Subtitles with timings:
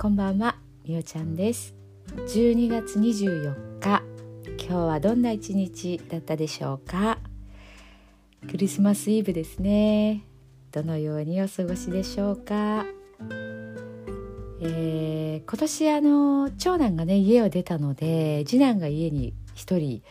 [0.00, 1.74] こんばんはみおちゃんです。
[2.14, 4.04] 12月24日
[4.56, 7.18] 今日はどんな一日だったでしょうか？
[8.48, 10.22] クリスマスイブですね。
[10.70, 12.86] どのようにお過ごしでしょうか、
[14.60, 20.04] えー、今年あの長男がね家を出たので次男が家に一人、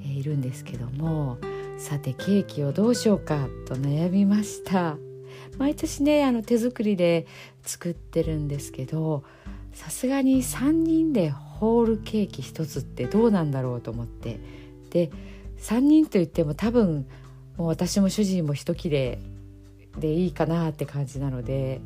[0.00, 1.36] えー、いるんですけども
[1.76, 4.96] さてケーキをどうしようかと悩みました。
[5.58, 7.26] 毎年ねあの手作りで
[7.62, 9.24] 作ってるんですけど
[9.72, 14.38] さすがに3人でホールケーキ1つってどうなんだろうと思って。
[14.90, 15.10] で
[15.58, 17.06] 3人といっても多分
[17.56, 19.18] もう私も主人も一切れ
[19.98, 21.80] でいいかなって感じなので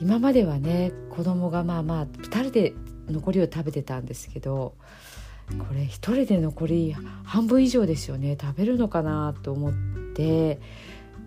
[0.00, 2.72] 今まではね子供がまあまあ2人で
[3.08, 4.74] 残りを食べてたんですけど
[5.50, 9.72] これ1人で残り半分以上ですよね食べるのかなと思っ
[10.14, 10.60] て、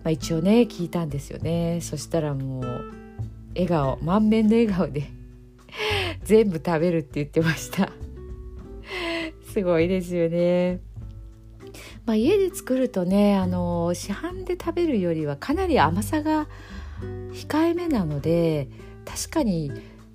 [0.02, 1.80] まあ、一応ね聞いたんですよね。
[1.82, 2.64] そしたらもう
[3.54, 5.10] 笑顔満面の笑顔で
[6.24, 7.92] 全部食べるって言ってました。
[9.52, 10.80] すごいですよね。
[12.06, 16.48] まあ、家で作るとねあの市販で食べるよりはかなり甘さが
[17.32, 18.68] 控えめなので
[19.04, 19.70] 確かに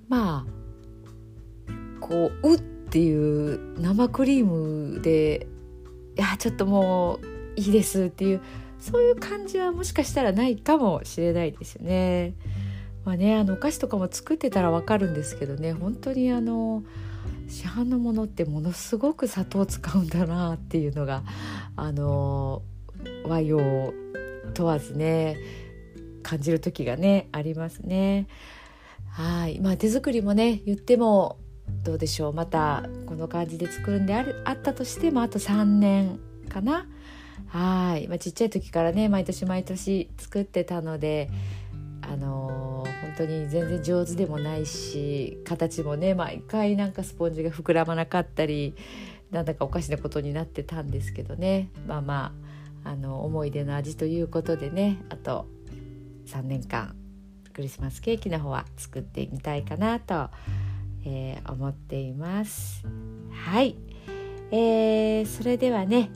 [0.08, 5.46] まあこううっていう生クリームで
[6.16, 8.40] いやちょっともういいですっていう
[8.78, 12.34] そういう感じはもしかしたらないかもしれないですよね。
[13.04, 16.82] まあねあのお菓子とかも作ってたらわかるんですけどね本当にあの
[17.48, 21.22] 市販のものってものすごく砂糖を使うんだなっていうのが
[21.76, 22.62] あの
[23.24, 23.94] 和洋
[24.54, 25.36] 問わずね
[26.24, 28.26] 感じる時がねありますね。
[29.10, 31.38] はいまあ手作りもね言っても
[31.84, 36.18] どうでしょうまたこの感じで作るんであるあったとしてもあと3年
[36.48, 36.86] かな
[37.48, 41.30] はい、まあ、ちっちゃい時からね毎年毎年作ってたので
[42.02, 48.74] あのー、本当に全然上手でもないし形もね毎回なんかスポンジが膨らまなかったり
[49.30, 51.70] なんだかおかしなことになってたんですけどね。
[51.86, 52.32] まあま
[52.84, 55.48] ああの思い出の味ということでねあと
[56.26, 56.94] 3年間
[57.52, 60.28] クリスマスケーキの方は作ってみたいかなと、
[61.04, 62.84] えー、思っています。
[63.32, 63.76] はい、
[64.52, 66.10] えー、それではね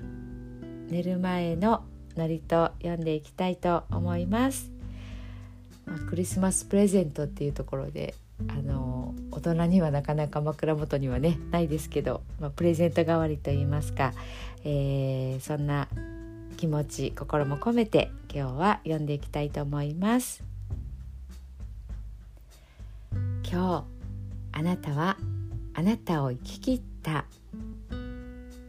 [0.90, 1.84] 寝る前の
[2.16, 4.70] ノリと読んでいきたいと思います
[5.90, 8.14] まあ、クリスマスプレゼントっていうところで
[8.48, 14.12] あの大人にはなかなか枕元にはねないですけど、まあ、プレゼント代わりといいますか、
[14.64, 15.88] えー、そんな
[16.56, 20.42] 気持ち心も込めて今日は読んでいきたいと思います。
[23.50, 23.84] 今
[24.52, 25.16] 日あなたは
[25.74, 27.24] あなたを生き切った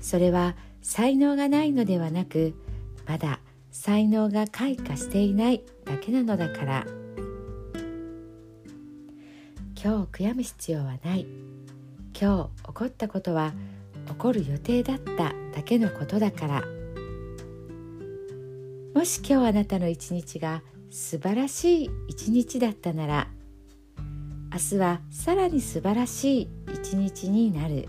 [0.00, 2.54] それは才能がないのではなく
[3.06, 3.40] まだ
[3.70, 6.86] 才能が開花していないだけなのだから。
[9.80, 11.26] 今日悔やむ必要はない。
[12.20, 13.52] 今日起こったことは
[14.08, 16.62] 起こる予定だっただけのことだから。
[18.94, 23.28] もし今日あなたの一日が素晴らしい一日だったなら
[24.52, 27.88] 明日はさらに素晴らしい一日になる。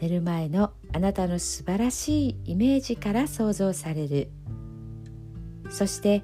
[0.00, 4.30] 寝る前のあなたの素晴らしいイメージから想像される。
[5.70, 6.22] そして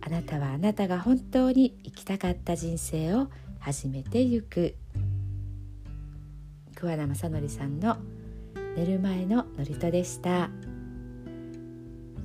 [0.00, 3.28] あなたはあなたが本当に生きたかった人生を
[3.58, 4.76] 始めてゆく。
[6.74, 7.96] 桑名正則さんの
[8.76, 10.50] 寝る前の祝詞でした。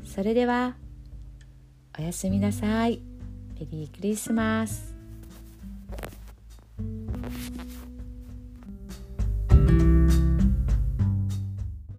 [0.03, 0.75] それでは
[1.97, 3.01] おやすみなさい。
[3.59, 4.98] メリークリスマス。